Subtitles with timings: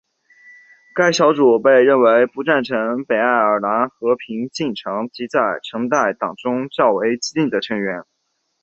[0.95, 8.03] 该小组被认为不赞成北爱尔兰和平进程及在橙带党中较为激进的成员。